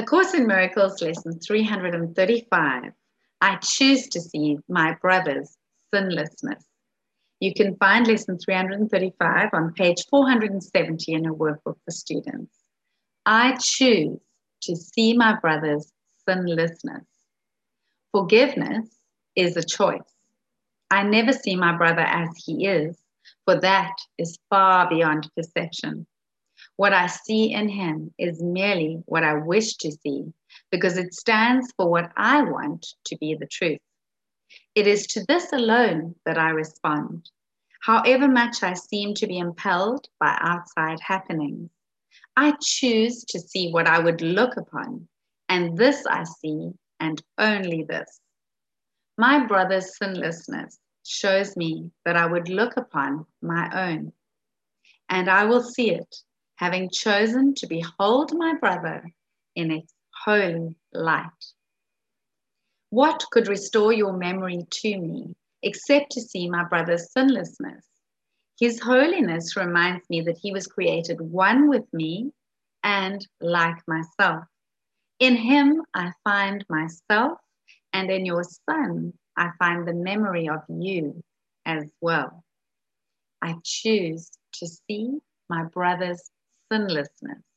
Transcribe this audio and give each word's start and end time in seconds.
A 0.00 0.02
Course 0.02 0.32
in 0.32 0.46
Miracles, 0.46 1.02
lesson 1.02 1.38
335. 1.40 2.92
I 3.42 3.56
choose 3.56 4.08
to 4.08 4.18
see 4.18 4.56
my 4.66 4.96
brother's 5.02 5.58
sinlessness. 5.92 6.64
You 7.40 7.52
can 7.52 7.76
find 7.76 8.06
lesson 8.06 8.38
335 8.38 9.50
on 9.52 9.74
page 9.74 10.06
470 10.08 11.12
in 11.12 11.26
a 11.26 11.34
workbook 11.34 11.76
for 11.84 11.90
students. 11.90 12.56
I 13.26 13.58
choose 13.60 14.18
to 14.62 14.74
see 14.74 15.14
my 15.14 15.38
brother's 15.38 15.92
sinlessness. 16.26 17.04
Forgiveness 18.10 18.88
is 19.36 19.54
a 19.58 19.62
choice. 19.62 20.14
I 20.90 21.02
never 21.02 21.34
see 21.34 21.56
my 21.56 21.76
brother 21.76 22.06
as 22.06 22.30
he 22.38 22.66
is, 22.66 22.96
for 23.44 23.60
that 23.60 23.92
is 24.16 24.38
far 24.48 24.88
beyond 24.88 25.28
perception. 25.36 26.06
What 26.80 26.94
I 26.94 27.08
see 27.08 27.52
in 27.52 27.68
him 27.68 28.14
is 28.16 28.42
merely 28.42 29.02
what 29.04 29.22
I 29.22 29.34
wish 29.34 29.74
to 29.74 29.92
see, 29.92 30.32
because 30.70 30.96
it 30.96 31.12
stands 31.12 31.70
for 31.76 31.90
what 31.90 32.10
I 32.16 32.40
want 32.40 32.94
to 33.04 33.18
be 33.18 33.34
the 33.34 33.46
truth. 33.46 33.82
It 34.74 34.86
is 34.86 35.06
to 35.08 35.22
this 35.28 35.52
alone 35.52 36.14
that 36.24 36.38
I 36.38 36.48
respond, 36.48 37.30
however 37.82 38.28
much 38.28 38.62
I 38.62 38.72
seem 38.72 39.12
to 39.16 39.26
be 39.26 39.36
impelled 39.36 40.08
by 40.18 40.34
outside 40.40 40.98
happenings. 41.00 41.68
I 42.34 42.54
choose 42.62 43.24
to 43.24 43.38
see 43.38 43.70
what 43.70 43.86
I 43.86 43.98
would 43.98 44.22
look 44.22 44.56
upon, 44.56 45.06
and 45.50 45.76
this 45.76 46.06
I 46.06 46.24
see, 46.24 46.70
and 46.98 47.22
only 47.36 47.82
this. 47.82 48.20
My 49.18 49.44
brother's 49.44 49.98
sinlessness 49.98 50.78
shows 51.04 51.58
me 51.58 51.90
that 52.06 52.16
I 52.16 52.24
would 52.24 52.48
look 52.48 52.78
upon 52.78 53.26
my 53.42 53.68
own, 53.90 54.14
and 55.10 55.28
I 55.28 55.44
will 55.44 55.62
see 55.62 55.90
it 55.90 56.16
having 56.60 56.90
chosen 56.90 57.54
to 57.54 57.66
behold 57.66 58.36
my 58.36 58.54
brother 58.60 59.02
in 59.56 59.70
its 59.70 59.94
holy 60.24 60.76
light. 60.92 61.44
What 62.90 63.24
could 63.30 63.48
restore 63.48 63.94
your 63.94 64.12
memory 64.12 64.66
to 64.68 64.98
me 64.98 65.34
except 65.62 66.12
to 66.12 66.20
see 66.20 66.50
my 66.50 66.64
brother's 66.64 67.10
sinlessness? 67.12 67.86
His 68.60 68.78
holiness 68.78 69.56
reminds 69.56 70.04
me 70.10 70.20
that 70.20 70.36
he 70.36 70.52
was 70.52 70.66
created 70.66 71.18
one 71.18 71.66
with 71.66 71.86
me 71.94 72.30
and 72.84 73.26
like 73.40 73.78
myself. 73.88 74.44
In 75.18 75.36
him, 75.36 75.82
I 75.94 76.12
find 76.24 76.62
myself, 76.68 77.38
and 77.94 78.10
in 78.10 78.26
your 78.26 78.44
son, 78.68 79.14
I 79.34 79.48
find 79.58 79.88
the 79.88 79.94
memory 79.94 80.50
of 80.50 80.60
you 80.68 81.22
as 81.64 81.90
well. 82.02 82.44
I 83.40 83.54
choose 83.64 84.30
to 84.54 84.66
see 84.66 85.20
my 85.48 85.64
brother's 85.64 86.30
sinlessness. 86.70 87.49